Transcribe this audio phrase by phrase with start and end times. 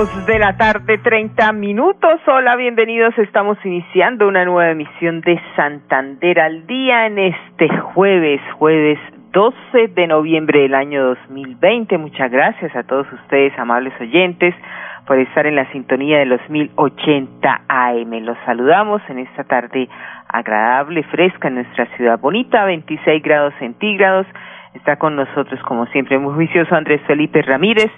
[0.00, 2.22] De la tarde, 30 minutos.
[2.26, 3.12] Hola, bienvenidos.
[3.18, 8.98] Estamos iniciando una nueva emisión de Santander al día en este jueves, jueves
[9.32, 11.98] 12 de noviembre del año 2020.
[11.98, 14.54] Muchas gracias a todos ustedes, amables oyentes,
[15.06, 18.10] por estar en la sintonía de los 1080 AM.
[18.24, 19.86] Los saludamos en esta tarde
[20.28, 24.26] agradable, fresca en nuestra ciudad bonita, 26 grados centígrados.
[24.72, 27.90] Está con nosotros, como siempre, muy juicioso Andrés Felipe Ramírez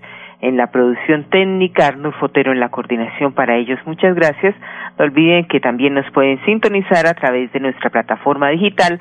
[0.43, 3.79] en la producción técnica, Arnulfo Fotero en la coordinación para ellos.
[3.87, 4.55] Muchas gracias.
[4.99, 9.01] No olviden que también nos pueden sintonizar a través de nuestra plataforma digital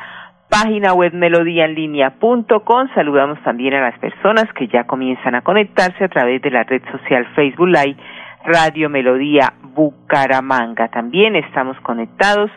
[0.50, 2.88] página web melodíaenlínea.com.
[2.94, 6.84] Saludamos también a las personas que ya comienzan a conectarse a través de la red
[6.92, 7.98] social Facebook Live
[8.46, 10.90] Radio Melodía Bucaramanga.
[10.90, 12.52] También estamos conectados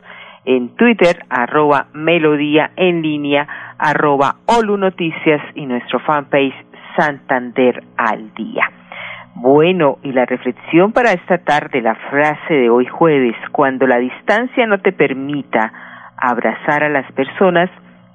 [0.44, 6.54] en Twitter, arroba Melodía en línea, arroba Olu Noticias y nuestro fanpage
[6.96, 8.68] Santander al día.
[9.36, 14.66] Bueno, y la reflexión para esta tarde, la frase de hoy jueves, cuando la distancia
[14.66, 15.72] no te permita
[16.16, 17.68] abrazar a las personas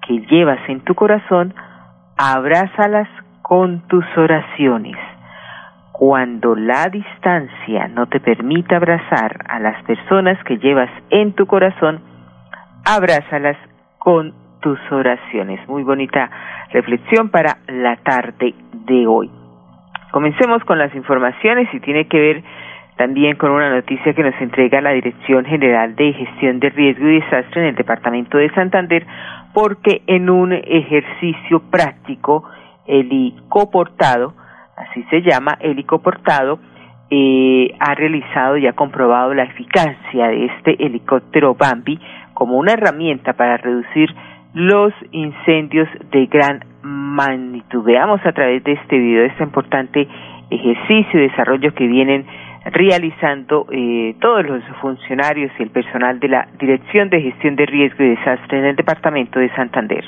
[0.07, 1.53] que llevas en tu corazón,
[2.17, 3.07] abrázalas
[3.41, 4.95] con tus oraciones.
[5.91, 12.01] Cuando la distancia no te permita abrazar a las personas que llevas en tu corazón,
[12.85, 13.57] abrázalas
[13.97, 15.59] con tus oraciones.
[15.67, 16.29] Muy bonita
[16.71, 18.53] reflexión para la tarde
[18.85, 19.29] de hoy.
[20.11, 22.43] Comencemos con las informaciones y tiene que ver
[22.97, 27.21] también con una noticia que nos entrega la Dirección General de Gestión de Riesgo y
[27.21, 29.05] Desastre en el Departamento de Santander,
[29.53, 32.43] porque en un ejercicio práctico,
[32.87, 34.33] helicoportado,
[34.75, 36.59] así se llama, helicoportado,
[37.09, 41.99] eh, ha realizado y ha comprobado la eficacia de este helicóptero Bambi
[42.33, 44.13] como una herramienta para reducir
[44.53, 47.83] los incendios de gran magnitud.
[47.83, 50.07] Veamos a través de este video este importante
[50.49, 52.25] ejercicio y desarrollo que vienen
[52.65, 58.03] realizando eh, todos los funcionarios y el personal de la Dirección de Gestión de Riesgo
[58.03, 60.03] y Desastre en el Departamento de Santander.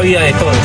[0.00, 0.56] Vida de todos.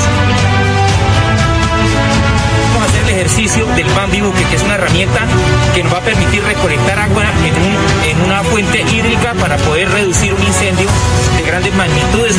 [2.73, 5.21] Vamos a hacer el ejercicio del Bambi Buque, que es una herramienta
[5.73, 7.23] que nos va a permitir recolectar agua
[8.05, 10.87] en una fuente hídrica para poder reducir un incendio
[11.37, 12.35] de grandes magnitudes,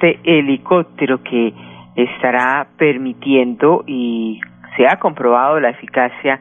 [0.00, 1.52] este helicóptero que
[1.94, 4.40] estará permitiendo y
[4.76, 6.40] se ha comprobado la eficacia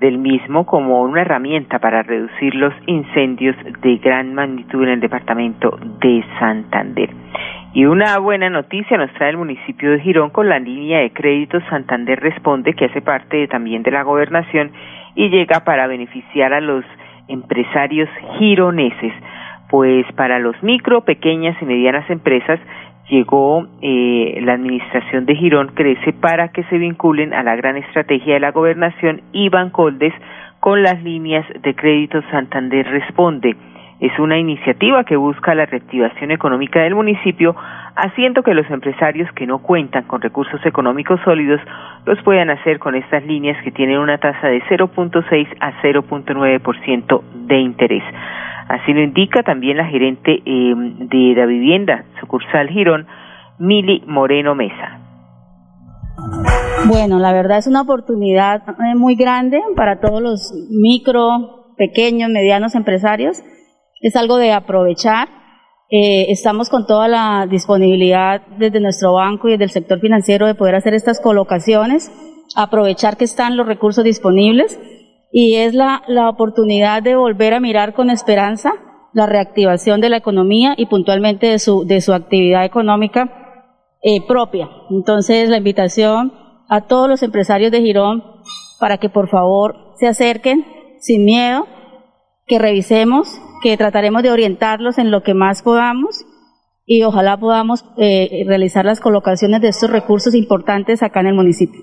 [0.00, 5.78] del mismo como una herramienta para reducir los incendios de gran magnitud en el departamento
[6.00, 7.10] de Santander.
[7.74, 11.60] Y una buena noticia nos trae el municipio de Girón con la línea de crédito
[11.68, 14.72] Santander Responde, que hace parte también de la gobernación
[15.14, 16.84] y llega para beneficiar a los
[17.28, 18.08] empresarios
[18.38, 19.12] gironeses.
[19.70, 22.60] Pues para los micro, pequeñas y medianas empresas
[23.08, 28.34] llegó eh, la administración de Girón Crece para que se vinculen a la gran estrategia
[28.34, 30.14] de la gobernación y Bancoldes
[30.60, 33.56] con las líneas de crédito Santander Responde
[34.00, 37.54] es una iniciativa que busca la reactivación económica del municipio
[37.96, 41.60] haciendo que los empresarios que no cuentan con recursos económicos sólidos
[42.04, 47.58] los puedan hacer con estas líneas que tienen una tasa de 0.6 a 0.9% de
[47.58, 48.02] interés.
[48.68, 53.06] Así lo indica también la gerente eh, de la vivienda sucursal Girón,
[53.58, 55.00] Mili Moreno Mesa.
[56.86, 62.74] Bueno, la verdad es una oportunidad eh, muy grande para todos los micro, pequeños, medianos
[62.74, 63.42] empresarios.
[64.00, 65.28] Es algo de aprovechar.
[65.90, 70.54] Eh, estamos con toda la disponibilidad desde nuestro banco y desde el sector financiero de
[70.54, 72.10] poder hacer estas colocaciones,
[72.56, 74.78] aprovechar que están los recursos disponibles
[75.36, 78.70] y es la, la oportunidad de volver a mirar con esperanza
[79.12, 83.66] la reactivación de la economía y puntualmente de su, de su actividad económica
[84.00, 84.70] eh, propia.
[84.90, 86.32] Entonces, la invitación
[86.68, 88.22] a todos los empresarios de Girón
[88.78, 90.64] para que por favor se acerquen
[91.00, 91.66] sin miedo,
[92.46, 96.24] que revisemos, que trataremos de orientarlos en lo que más podamos
[96.86, 101.80] y ojalá podamos eh, realizar las colocaciones de estos recursos importantes acá en el municipio.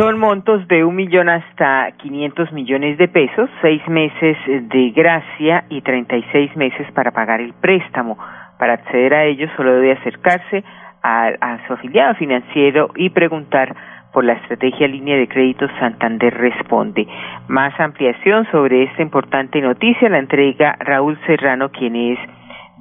[0.00, 5.82] Son montos de un millón hasta 500 millones de pesos, seis meses de gracia y
[5.82, 8.16] 36 meses para pagar el préstamo.
[8.58, 10.64] Para acceder a ellos solo debe acercarse
[11.02, 13.76] a, su afiliado financiero y preguntar
[14.14, 17.06] por la estrategia línea de crédito Santander Responde.
[17.48, 22.18] Más ampliación sobre esta importante noticia la entrega Raúl Serrano, quien es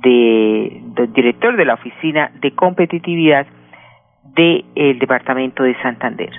[0.04, 0.83] de
[1.13, 3.45] director de la Oficina de Competitividad
[4.36, 6.30] del Departamento de Santander.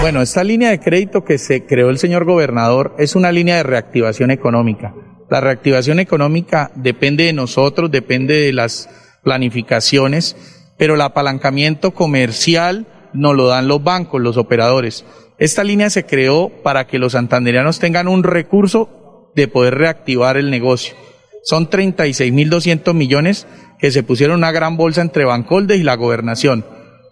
[0.00, 3.62] Bueno, esta línea de crédito que se creó el señor gobernador es una línea de
[3.62, 4.94] reactivación económica.
[5.30, 8.88] La reactivación económica depende de nosotros, depende de las
[9.22, 10.36] planificaciones,
[10.78, 15.04] pero el apalancamiento comercial nos lo dan los bancos, los operadores.
[15.38, 20.50] Esta línea se creó para que los santanderianos tengan un recurso de poder reactivar el
[20.50, 20.94] negocio.
[21.42, 23.46] Son 36.200 millones
[23.78, 26.64] que se pusieron una gran bolsa entre Bancolde y la gobernación.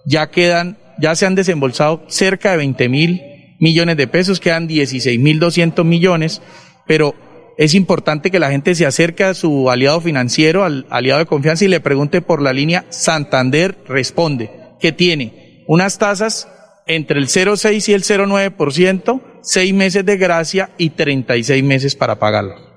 [0.04, 3.22] Ya quedan ya se han desembolsado cerca de 20 mil
[3.58, 6.42] millones de pesos, quedan 16 mil 200 millones,
[6.86, 7.14] pero
[7.56, 11.64] es importante que la gente se acerque a su aliado financiero, al aliado de confianza
[11.64, 16.48] y le pregunte por la línea Santander Responde, que tiene unas tasas
[16.86, 22.73] entre el 0,6 y el 0,9%, seis meses de gracia y 36 meses para pagarlo.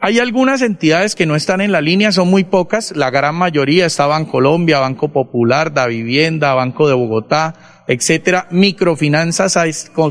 [0.00, 3.84] Hay algunas entidades que no están en la línea, son muy pocas, la gran mayoría
[3.84, 9.56] está Colombia, Banco Popular, Da Vivienda, Banco de Bogotá, etcétera, Microfinanzas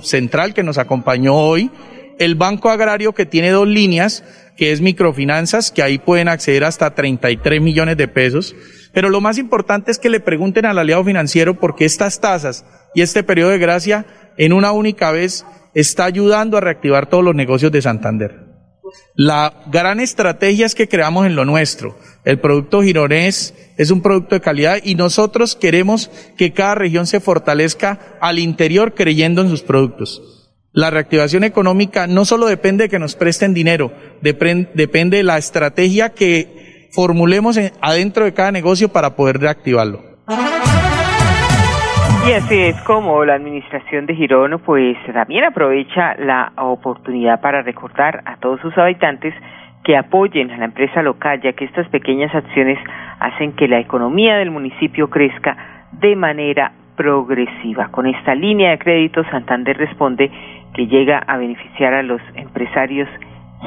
[0.04, 1.72] Central que nos acompañó hoy,
[2.20, 4.24] el Banco Agrario que tiene dos líneas,
[4.58, 8.56] que es Microfinanzas, que ahí pueden acceder hasta 33 millones de pesos,
[8.94, 12.66] pero lo más importante es que le pregunten al aliado financiero por qué estas tasas
[12.94, 14.06] y este periodo de gracia
[14.38, 18.47] en una única vez está ayudando a reactivar todos los negocios de Santander.
[19.16, 21.98] La gran estrategia es que creamos en lo nuestro.
[22.26, 27.20] El producto gironés es un producto de calidad y nosotros queremos que cada región se
[27.20, 30.50] fortalezca al interior creyendo en sus productos.
[30.74, 33.92] La reactivación económica no solo depende de que nos presten dinero,
[34.22, 40.04] depende de la estrategia que formulemos adentro de cada negocio para poder reactivarlo.
[42.28, 48.22] Y así es como la administración de Girón pues también aprovecha la oportunidad para recordar
[48.26, 49.34] a todos sus habitantes
[49.86, 52.78] que apoyen a la empresa local, ya que estas pequeñas acciones
[53.22, 55.56] hacen que la economía del municipio crezca
[55.94, 57.88] de manera progresiva.
[57.92, 60.30] Con esta línea de crédito, Santander responde
[60.74, 63.08] que llega a beneficiar a los empresarios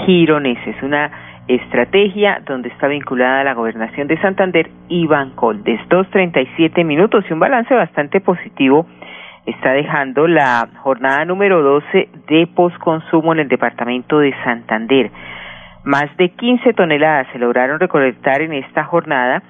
[0.04, 0.76] gironeses.
[0.82, 5.80] Una estrategia donde está vinculada la gobernación de Santander y Bancoldes.
[5.88, 8.87] Dos treinta y siete minutos y un balance bastante positivo
[9.47, 15.11] está dejando la jornada número 12 de postconsumo en el departamento de Santander.
[15.83, 19.42] Más de 15 toneladas se lograron recolectar en esta jornada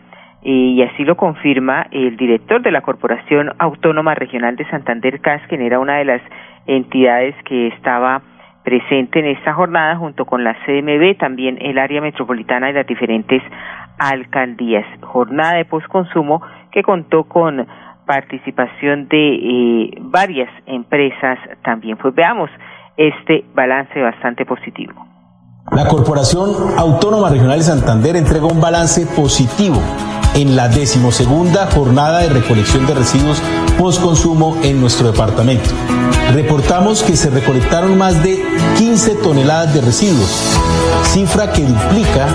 [0.42, 5.60] y así lo confirma el director de la Corporación Autónoma Regional de Santander, CAS, quien
[5.60, 6.22] era una de las
[6.66, 8.22] entidades que estaba
[8.62, 13.42] presente en esta jornada junto con la CMB, también el área metropolitana y las diferentes
[13.98, 14.84] alcaldías.
[15.00, 17.66] Jornada de postconsumo que contó con
[18.06, 21.96] participación de eh, varias empresas también.
[21.96, 22.50] Pues veamos
[22.96, 25.06] este balance bastante positivo.
[25.68, 29.80] La Corporación Autónoma Regional de Santander entrega un balance positivo
[30.34, 33.40] en la decimosegunda jornada de recolección de residuos
[33.78, 35.70] postconsumo en nuestro departamento.
[36.32, 38.44] Reportamos que se recolectaron más de
[38.78, 40.30] 15 toneladas de residuos,
[41.12, 42.28] cifra que duplica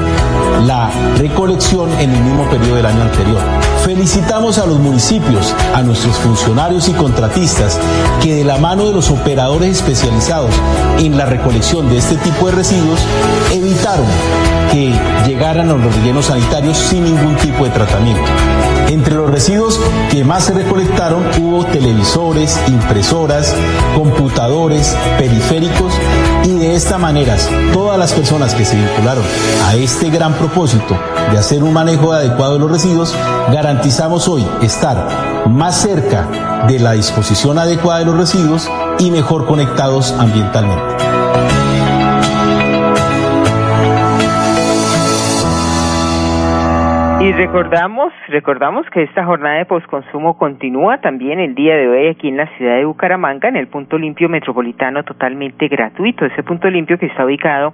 [0.66, 3.40] la recolección en el mismo periodo del año anterior.
[3.84, 7.80] Felicitamos a los municipios, a nuestros funcionarios y contratistas
[8.22, 10.52] que de la mano de los operadores especializados
[10.98, 13.00] en la recolección de este tipo de residuos
[13.52, 14.06] evitaron
[14.72, 14.94] que
[15.26, 18.24] llegaran a los rellenos sanitarios sin ningún tipo de tratamiento.
[18.90, 19.80] Entre los residuos
[20.12, 23.56] que más se recolectaron hubo televisores, impresoras,
[23.96, 25.94] computadores, periféricos
[26.44, 27.36] y de esta manera
[27.74, 29.24] todas las personas que se vincularon
[29.66, 30.98] a este gran propósito
[31.32, 33.14] de hacer un manejo adecuado de los residuos,
[33.52, 40.14] garantizamos hoy estar más cerca de la disposición adecuada de los residuos y mejor conectados
[40.18, 41.15] ambientalmente.
[47.38, 52.38] Recordamos, recordamos que esta jornada de posconsumo continúa también el día de hoy aquí en
[52.38, 56.26] la ciudad de Bucaramanga, en el punto limpio metropolitano totalmente gratuito.
[56.26, 57.74] Ese punto limpio que está ubicado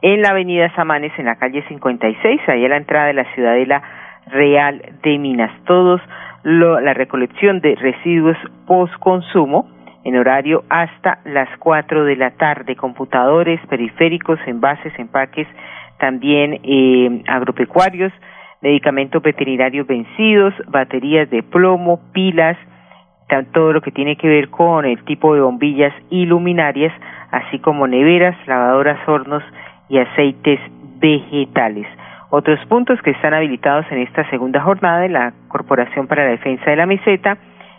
[0.00, 3.82] en la avenida Samanes, en la calle 56, ahí a la entrada de la ciudadela
[4.26, 5.50] Real de Minas.
[5.66, 6.00] Todos
[6.42, 9.68] lo, la recolección de residuos postconsumo
[10.04, 15.46] en horario hasta las 4 de la tarde, computadores, periféricos, envases, empaques,
[15.98, 18.12] también eh, agropecuarios,
[18.62, 22.56] medicamentos veterinarios vencidos, baterías de plomo, pilas,
[23.52, 26.92] todo lo que tiene que ver con el tipo de bombillas y luminarias,
[27.30, 29.42] así como neveras, lavadoras, hornos
[29.88, 30.60] y aceites
[31.00, 31.86] vegetales.
[32.30, 36.70] Otros puntos que están habilitados en esta segunda jornada de la Corporación para la Defensa
[36.70, 37.38] de la Meseta,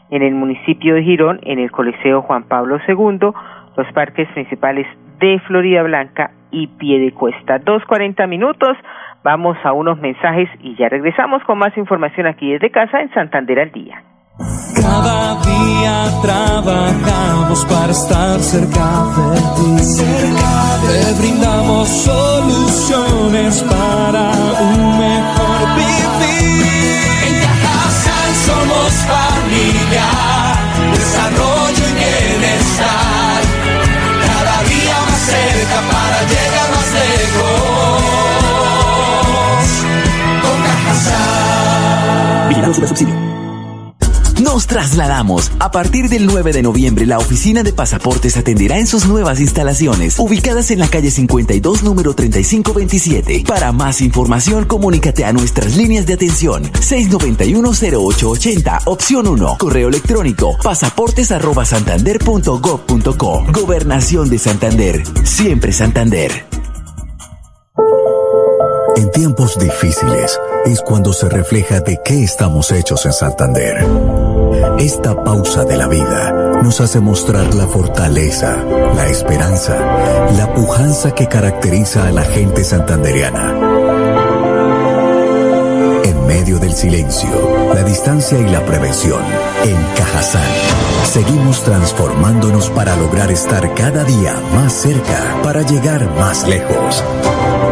[0.09, 3.29] en el municipio de Girón, en el Coliseo Juan Pablo II,
[3.77, 4.87] los parques principales
[5.19, 7.59] de Florida Blanca y Piedecuesta.
[7.59, 8.77] Dos cuarenta minutos.
[9.23, 13.59] Vamos a unos mensajes y ya regresamos con más información aquí desde casa en Santander
[13.59, 14.03] al día.
[14.75, 18.83] Cada día trabajamos para estar cerca
[19.31, 19.83] de ti.
[20.83, 26.65] Te brindamos soluciones para un mejor vivir.
[27.27, 30.32] En Cajasal somos familia,
[44.41, 45.51] Nos trasladamos.
[45.59, 50.17] A partir del 9 de noviembre, la oficina de pasaportes atenderá en sus nuevas instalaciones,
[50.17, 53.43] ubicadas en la calle 52, número 3527.
[53.47, 61.31] Para más información, comunícate a nuestras líneas de atención 691-0880, opción 1, correo electrónico, pasaportes
[61.31, 63.45] arroba santander.gov.co.
[63.51, 65.03] Gobernación de Santander.
[65.23, 66.47] Siempre Santander.
[68.95, 73.85] En tiempos difíciles es cuando se refleja de qué estamos hechos en Santander.
[74.79, 78.63] Esta pausa de la vida nos hace mostrar la fortaleza,
[78.95, 79.77] la esperanza,
[80.37, 83.53] la pujanza que caracteriza a la gente santanderiana.
[86.03, 87.29] En medio del silencio,
[87.73, 89.21] la distancia y la prevención,
[89.63, 90.41] en Cajazán,
[91.11, 97.03] seguimos transformándonos para lograr estar cada día más cerca, para llegar más lejos.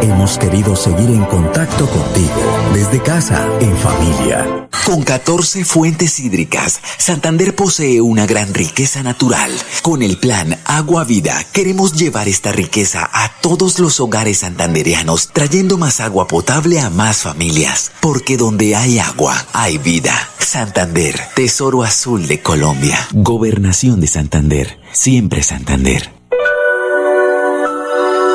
[0.02, 2.42] Hemos querido seguir en contacto contigo,
[2.74, 4.68] desde casa, en familia.
[4.84, 9.52] Con 14 fuentes hídricas, Santander posee una gran riqueza natural.
[9.80, 15.78] Con el plan Agua Vida, queremos llevar esta riqueza a todos los hogares santanderianos, trayendo
[15.78, 17.92] más agua potable a más familias.
[18.00, 20.14] Porque donde hay agua, hay vida.
[20.40, 22.98] Santander, Tesoro Azul de Colombia.
[23.12, 24.80] Gobernación de Santander.
[24.90, 26.21] Siempre Santander.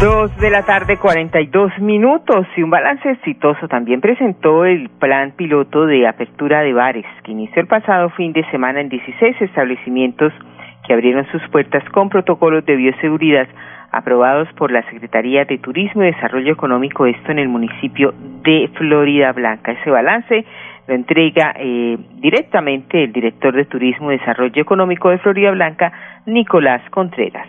[0.00, 4.88] Dos de la tarde, cuarenta y dos minutos y un balance exitoso también presentó el
[4.90, 9.42] plan piloto de apertura de bares que inició el pasado fin de semana en 16
[9.42, 10.32] establecimientos
[10.86, 13.48] que abrieron sus puertas con protocolos de bioseguridad
[13.90, 18.14] aprobados por la Secretaría de Turismo y Desarrollo Económico, esto en el municipio
[18.44, 19.72] de Florida Blanca.
[19.72, 20.44] Ese balance
[20.86, 25.92] lo entrega eh, directamente el director de Turismo y Desarrollo Económico de Florida Blanca,
[26.26, 27.46] Nicolás Contreras.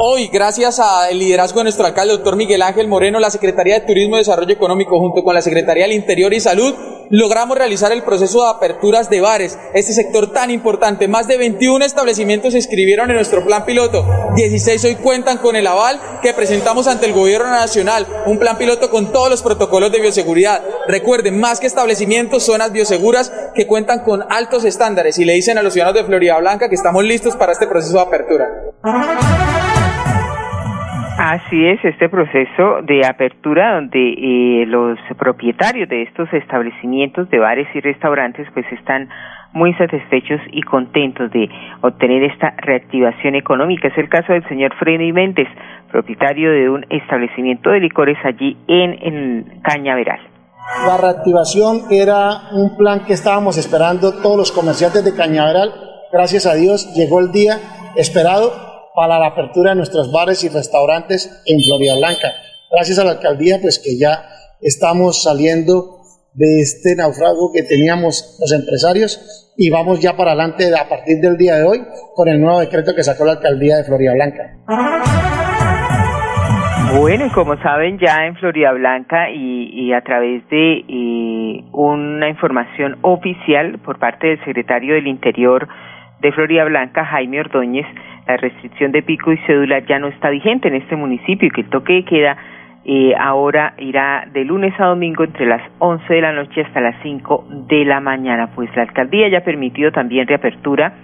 [0.00, 4.14] Hoy, gracias al liderazgo de nuestro alcalde, doctor Miguel Ángel Moreno, la Secretaría de Turismo
[4.14, 6.72] y Desarrollo Económico, junto con la Secretaría del Interior y Salud,
[7.10, 11.08] logramos realizar el proceso de aperturas de bares, este sector tan importante.
[11.08, 14.06] Más de 21 establecimientos se inscribieron en nuestro plan piloto.
[14.36, 18.90] 16 hoy cuentan con el aval que presentamos ante el Gobierno Nacional, un plan piloto
[18.90, 20.62] con todos los protocolos de bioseguridad.
[20.86, 25.62] Recuerden, más que establecimientos, zonas bioseguras que cuentan con altos estándares y le dicen a
[25.62, 28.46] los ciudadanos de Florida Blanca que estamos listos para este proceso de apertura.
[31.18, 37.66] Así es, este proceso de apertura donde eh, los propietarios de estos establecimientos de bares
[37.74, 39.08] y restaurantes pues están
[39.52, 41.48] muy satisfechos y contentos de
[41.80, 43.88] obtener esta reactivación económica.
[43.88, 45.48] Es el caso del señor Freddy Méndez,
[45.90, 50.20] propietario de un establecimiento de licores allí en, en Cañaveral.
[50.86, 55.72] La reactivación era un plan que estábamos esperando todos los comerciantes de Cañaveral.
[56.12, 57.58] Gracias a Dios llegó el día
[57.96, 58.52] esperado
[58.94, 62.32] para la apertura de nuestros bares y restaurantes en Florida Blanca.
[62.70, 64.28] Gracias a la alcaldía, pues que ya
[64.60, 66.02] estamos saliendo
[66.34, 71.36] de este naufrago que teníamos los empresarios y vamos ya para adelante a partir del
[71.36, 75.37] día de hoy con el nuevo decreto que sacó la alcaldía de Florida Blanca.
[76.96, 82.96] Bueno, y como saben ya en Florida Blanca y, a través de eh, una información
[83.02, 85.68] oficial por parte del secretario del Interior
[86.20, 87.86] de Florida Blanca, Jaime Ordóñez,
[88.26, 91.60] la restricción de pico y cédula ya no está vigente en este municipio y que
[91.60, 92.36] el toque de queda
[92.84, 96.96] eh, ahora irá de lunes a domingo entre las 11 de la noche hasta las
[97.02, 98.50] 5 de la mañana.
[98.54, 100.94] Pues la alcaldía ya ha permitido también reapertura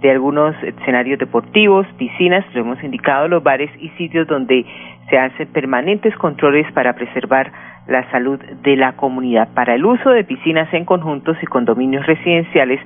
[0.00, 4.64] de algunos escenarios deportivos, piscinas, lo hemos indicado, los bares y sitios donde
[5.10, 7.52] se hacen permanentes controles para preservar
[7.86, 9.48] la salud de la comunidad.
[9.54, 12.80] Para el uso de piscinas en conjuntos y condominios residenciales,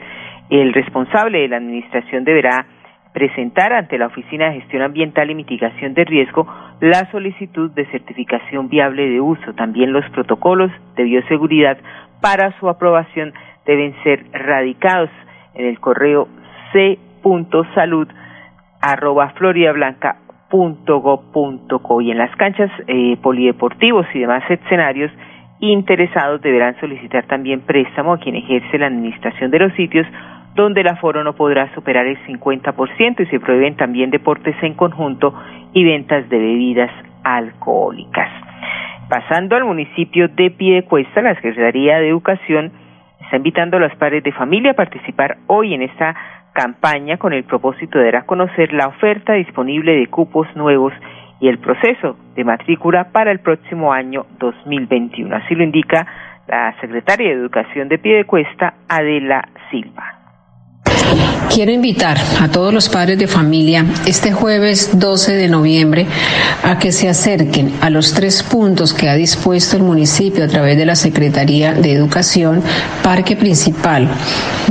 [0.51, 2.67] el responsable de la administración deberá
[3.13, 6.47] presentar ante la Oficina de Gestión Ambiental y Mitigación de Riesgo
[6.81, 9.55] la solicitud de certificación viable de uso.
[9.55, 11.79] También los protocolos de bioseguridad
[12.21, 13.33] para su aprobación
[13.67, 15.11] deben ser radicados
[15.55, 16.29] en el correo
[16.73, 18.09] c.salud
[18.81, 19.33] arroba
[20.50, 25.12] y en las canchas eh, polideportivos y demás escenarios
[25.61, 30.07] interesados deberán solicitar también préstamo a quien ejerce la administración de los sitios
[30.55, 35.35] donde el aforo no podrá superar el 50% y se prohíben también deportes en conjunto
[35.73, 36.90] y ventas de bebidas
[37.23, 38.28] alcohólicas.
[39.09, 42.73] Pasando al municipio de Piedecuesta, la Secretaría de Educación
[43.21, 46.15] está invitando a los padres de familia a participar hoy en esta
[46.58, 50.92] campaña con el propósito de dar a conocer la oferta disponible de cupos nuevos
[51.38, 55.36] y el proceso de matrícula para el próximo año 2021.
[55.36, 56.04] Así lo indica
[56.49, 60.18] la secretaria de Educación de Piedecuesta, Adela Silva.
[61.52, 66.06] Quiero invitar a todos los padres de familia este jueves 12 de noviembre
[66.62, 70.76] a que se acerquen a los tres puntos que ha dispuesto el municipio a través
[70.76, 72.62] de la Secretaría de Educación,
[73.02, 74.08] Parque Principal,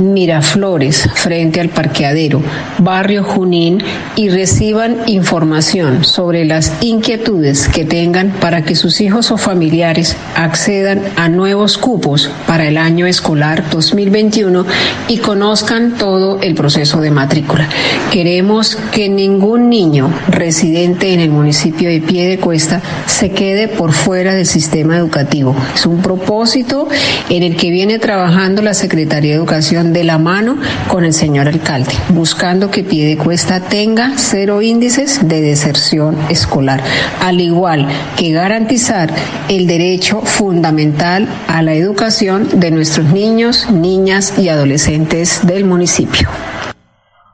[0.00, 2.40] Miraflores, frente al parqueadero,
[2.78, 3.82] Barrio Junín,
[4.14, 11.02] y reciban información sobre las inquietudes que tengan para que sus hijos o familiares accedan
[11.16, 14.64] a nuevos cupos para el año escolar 2021
[15.08, 17.68] y conozcan todo el proceso de matrícula.
[18.12, 24.46] Queremos que ningún niño residente en el municipio de Piedecuesta se quede por fuera del
[24.46, 25.56] sistema educativo.
[25.74, 26.88] Es un propósito
[27.30, 31.48] en el que viene trabajando la Secretaría de Educación de la mano con el señor
[31.48, 36.82] alcalde, buscando que Piedecuesta tenga cero índices de deserción escolar,
[37.20, 37.86] al igual
[38.16, 39.12] que garantizar
[39.48, 46.17] el derecho fundamental a la educación de nuestros niños, niñas y adolescentes del municipio.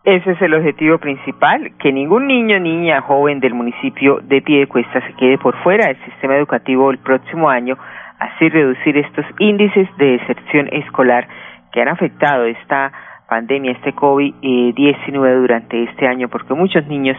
[0.04, 5.14] Ese es el objetivo principal, que ningún niño, niña, joven del municipio de Piedecuesta se
[5.14, 7.78] quede por fuera del sistema educativo el próximo año,
[8.18, 11.26] así reducir estos índices de deserción escolar
[11.72, 12.92] que han afectado esta
[13.28, 17.16] pandemia, este COVID-19 durante este año, porque muchos niños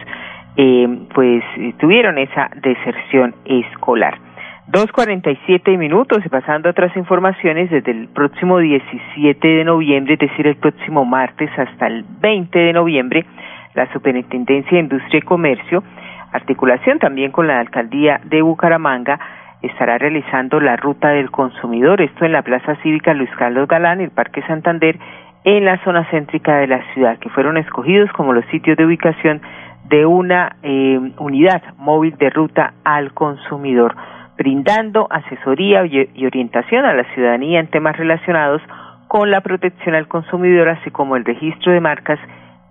[0.56, 1.42] eh, pues
[1.78, 4.25] tuvieron esa deserción escolar.
[4.68, 9.64] Dos cuarenta y siete minutos y pasando a otras informaciones, desde el próximo 17 de
[9.64, 13.24] noviembre, es decir, el próximo martes hasta el 20 de noviembre,
[13.74, 15.84] la Superintendencia de Industria y Comercio,
[16.32, 19.20] articulación también con la Alcaldía de Bucaramanga,
[19.62, 24.10] estará realizando la Ruta del Consumidor, esto en la Plaza Cívica Luis Carlos Galán, el
[24.10, 24.98] Parque Santander,
[25.44, 29.40] en la zona céntrica de la ciudad, que fueron escogidos como los sitios de ubicación
[29.88, 33.94] de una eh, unidad móvil de ruta al consumidor
[34.36, 38.62] brindando asesoría y orientación a la ciudadanía en temas relacionados
[39.08, 42.18] con la protección al consumidor, así como el registro de marcas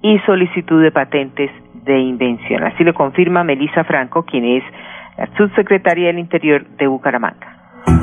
[0.01, 1.49] y solicitud de patentes
[1.85, 2.63] de invención.
[2.63, 4.63] Así lo confirma Melisa Franco, quien es
[5.17, 7.55] la subsecretaria del Interior de Bucaramanga.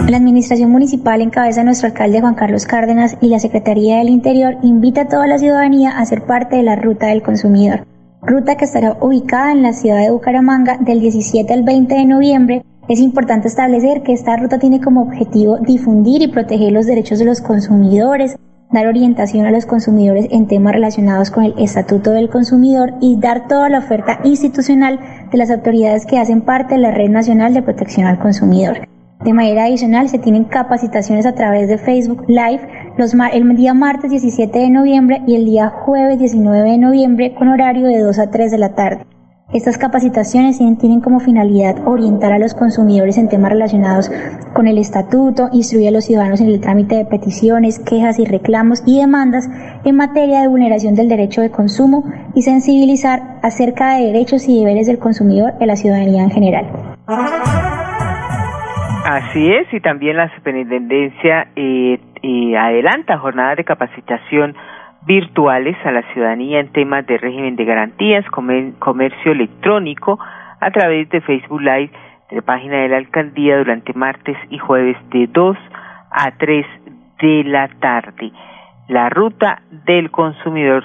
[0.08, 4.54] La Administración Municipal, en cabeza nuestro alcalde Juan Carlos Cárdenas y la Secretaría del Interior,
[4.62, 7.86] invita a toda la ciudadanía a ser parte de la Ruta del Consumidor.
[8.22, 12.62] Ruta que estará ubicada en la ciudad de Bucaramanga del 17 al 20 de noviembre.
[12.88, 17.24] Es importante establecer que esta ruta tiene como objetivo difundir y proteger los derechos de
[17.24, 18.36] los consumidores,
[18.72, 23.46] dar orientación a los consumidores en temas relacionados con el Estatuto del Consumidor y dar
[23.46, 24.98] toda la oferta institucional
[25.30, 28.88] de las autoridades que hacen parte de la Red Nacional de Protección al Consumidor.
[29.24, 32.66] De manera adicional, se tienen capacitaciones a través de Facebook Live
[33.32, 37.86] el día martes 17 de noviembre y el día jueves 19 de noviembre con horario
[37.86, 39.06] de 2 a 3 de la tarde.
[39.52, 44.10] Estas capacitaciones tienen como finalidad orientar a los consumidores en temas relacionados
[44.54, 48.82] con el estatuto, instruir a los ciudadanos en el trámite de peticiones, quejas y reclamos
[48.86, 49.50] y demandas
[49.84, 52.02] en materia de vulneración del derecho de consumo
[52.34, 56.66] y sensibilizar acerca de derechos y deberes del consumidor en la ciudadanía en general.
[59.04, 64.54] Así es, y también la superintendencia eh, eh, adelanta jornadas de capacitación
[65.06, 70.18] virtuales a la ciudadanía en temas de régimen de garantías, comercio electrónico
[70.60, 71.90] a través de Facebook Live
[72.30, 75.56] de la página de la alcaldía durante martes y jueves de 2
[76.10, 76.66] a 3
[77.20, 78.32] de la tarde.
[78.88, 80.84] La ruta del consumidor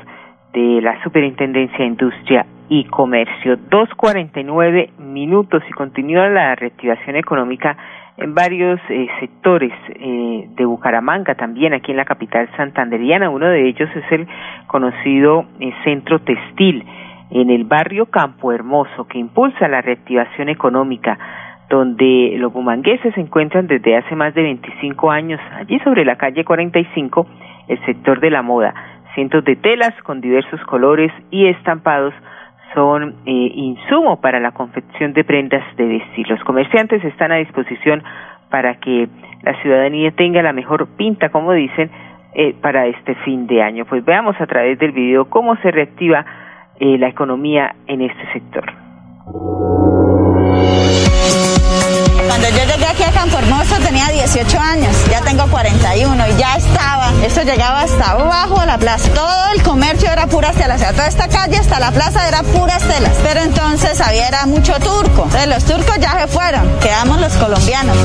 [0.54, 3.58] de la Superintendencia de Industria y Comercio.
[3.70, 7.78] 2.49 minutos y continúa la reactivación económica
[8.18, 13.30] en varios eh, sectores eh, de Bucaramanga, también aquí en la capital santanderiana.
[13.30, 14.28] Uno de ellos es el
[14.66, 16.84] conocido eh, Centro Textil
[17.30, 21.18] en el barrio Campo Hermoso, que impulsa la reactivación económica,
[21.70, 26.44] donde los bumangueses se encuentran desde hace más de 25 años, allí sobre la calle
[26.44, 27.28] 45,
[27.68, 28.74] el sector de la moda.
[29.14, 32.14] Cientos de telas con diversos colores y estampados
[32.74, 33.76] son eh,
[34.22, 36.30] para la confección de prendas de vestir.
[36.30, 38.04] Los comerciantes están a disposición
[38.50, 39.08] para que
[39.44, 41.90] la ciudadanía tenga la mejor pinta, como dicen,
[42.34, 43.86] eh, para este fin de año.
[43.86, 46.26] Pues veamos a través del video cómo se reactiva
[46.80, 48.66] eh, la economía en este sector.
[52.50, 57.12] Yo llegué aquí a Campo Hermoso tenía 18 años, ya tengo 41 y ya estaba,
[57.22, 59.10] esto llegaba hasta abajo de la plaza.
[59.10, 62.44] Todo el comercio era puras telas, o sea, toda esta calle hasta la plaza era
[62.44, 63.12] puras telas.
[63.22, 67.98] Pero entonces había era mucho turco, entonces los turcos ya se fueron, quedamos los colombianos.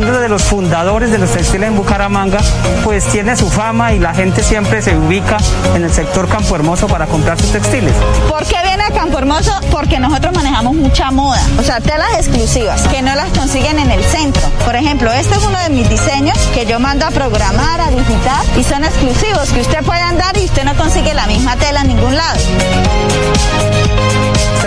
[0.00, 2.38] Son de los fundadores de los textiles en Bucaramanga,
[2.84, 5.36] pues tiene su fama y la gente siempre se ubica
[5.74, 7.92] en el sector Campo Hermoso para comprar sus textiles.
[8.26, 9.52] ¿Por qué viene a Campo Hermoso?
[9.70, 14.02] Porque nosotros manejamos mucha moda, o sea, telas exclusivas que no las consiguen en el
[14.02, 14.42] centro.
[14.64, 18.42] Por ejemplo, este es uno de mis diseños que yo mando a programar, a digitar
[18.58, 21.88] y son exclusivos que usted puede andar y usted no consigue la misma tela en
[21.88, 22.40] ningún lado.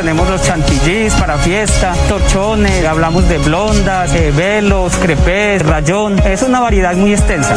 [0.04, 6.20] Tenemos los chantillís para fiesta, torchones, hablamos de blondas, de velos, crepés, rayón.
[6.26, 7.56] Es una variedad muy extensa.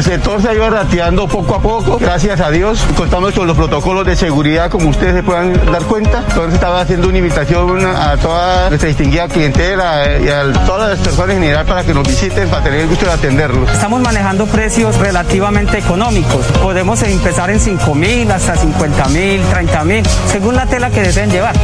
[0.00, 2.82] El sector se ha ido rateando poco a poco, gracias a Dios.
[2.96, 6.24] Contamos con los protocolos de seguridad, como ustedes se puedan dar cuenta.
[6.26, 11.36] Entonces estaba haciendo una invitación a toda nuestra distinguida clientela y a todas las personas
[11.36, 13.70] en general para que nos visiten, para tener el gusto de atenderlos.
[13.70, 16.46] Estamos manejando precios relativamente económicos.
[16.62, 21.30] Podemos empezar en 5 mil hasta 50 mil, 30 mil, según la tela que deseen
[21.30, 21.54] llevar.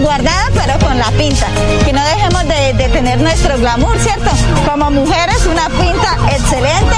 [0.00, 1.46] Guardadas, pero con la pinta.
[1.84, 4.30] Que no dejemos de, de tener nuestro glamour, ¿cierto?
[4.68, 6.96] Como mujeres, una pinta excelente,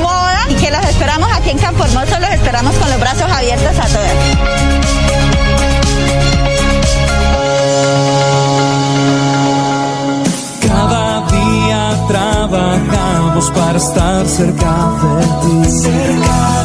[0.00, 3.78] moda, y que los esperamos aquí en Campo Hermoso, los esperamos con los brazos abiertos
[3.78, 4.12] a todas.
[10.66, 15.88] Cada día trabajamos para estar cerca de ti.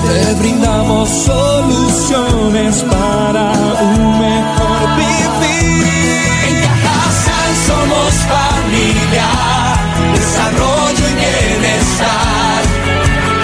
[0.08, 9.30] Te brindamos soluciones para un mejor En Cajasal somos familia,
[10.14, 12.62] desarrollo y bienestar.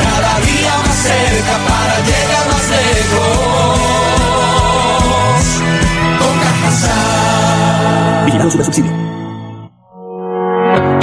[0.03, 3.79] Cada día más cerca para llegar más lejos.
[6.19, 6.99] Con Cajasal.
[8.65, 9.08] Subsidio.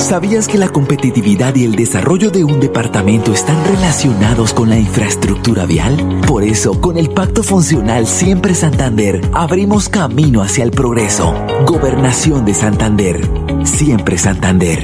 [0.06, 5.66] ¿Sabías que la competitividad y el desarrollo de un departamento están relacionados con la infraestructura
[5.66, 5.96] vial?
[6.28, 11.34] Por eso, con el Pacto Funcional Siempre Santander, abrimos camino hacia el progreso.
[11.66, 13.16] Gobernación de Santander.
[13.64, 14.78] Siempre Santander.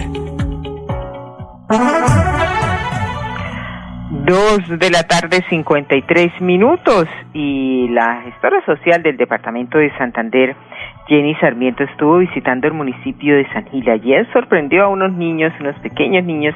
[4.27, 7.07] Dos de la tarde, 53 minutos.
[7.33, 10.57] Y la gestora social del departamento de Santander,
[11.09, 13.88] Jenny Sarmiento, estuvo visitando el municipio de San Gil.
[13.88, 16.55] Ayer sorprendió a unos niños, unos pequeños niños,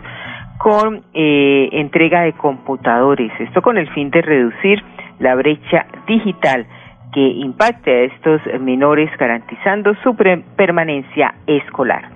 [0.59, 3.33] con eh, entrega de computadores.
[3.41, 4.83] Esto con el fin de reducir
[5.19, 6.67] la brecha digital
[7.13, 10.15] que impacte a estos menores, garantizando su
[10.57, 12.11] permanencia escolar.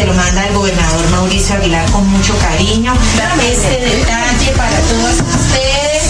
[0.00, 2.94] Se lo manda el gobernador Mauricio Aguilar con mucho cariño.
[3.44, 6.04] Este detalle para todos ustedes,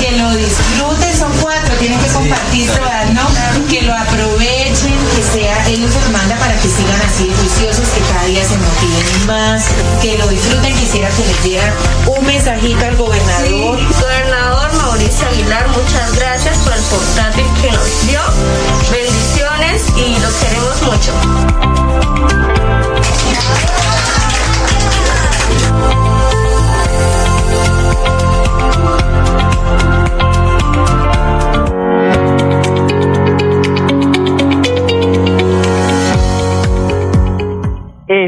[0.00, 3.28] que lo disfruten, son cuatro, tienen que compartir todas, ¿no?
[3.68, 8.00] Que lo aprovechen, que sea, él se lo manda para que sigan así juiciosos, que
[8.10, 9.64] cada día se motiven más,
[10.00, 11.74] que lo disfruten, quisiera que les diera
[12.06, 13.76] un mensajito al gobernador.
[13.76, 13.95] Gobernador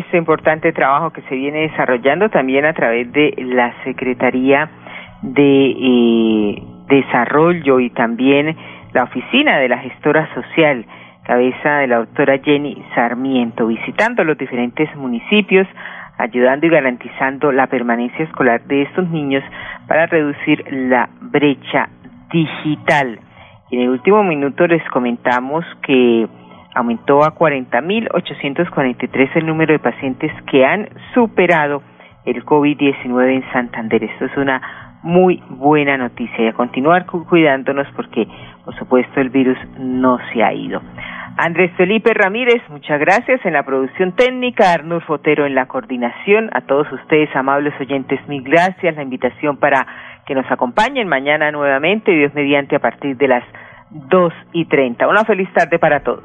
[0.09, 4.71] Este importante trabajo que se viene desarrollando también a través de la Secretaría
[5.21, 8.57] de eh, Desarrollo y también
[8.95, 10.87] la Oficina de la Gestora Social
[11.25, 15.69] cabeza de la doctora Jenny Sarmiento, visitando los diferentes municipios,
[16.17, 19.45] ayudando y garantizando la permanencia escolar de estos niños
[19.89, 21.91] para reducir la brecha
[22.33, 23.21] digital.
[23.71, 26.27] En el último minuto les comentamos que
[26.79, 31.83] aumentó a 40.843 el número de pacientes que han superado
[32.25, 34.05] el COVID-19 en Santander.
[34.05, 34.63] Esto es una
[35.03, 38.27] muy buena noticia y a continuar cuidándonos porque,
[38.65, 40.81] por supuesto, el virus no se ha ido.
[41.37, 46.63] Andrés Felipe Ramírez, muchas gracias en la producción técnica, Arnur Fotero en la coordinación, a
[46.63, 49.87] todos ustedes, amables oyentes, mil gracias, la invitación para
[50.27, 53.45] que nos acompañen mañana nuevamente, Dios mediante, a partir de las
[53.91, 55.09] dos y treinta.
[55.09, 56.25] Una feliz tarde para todos.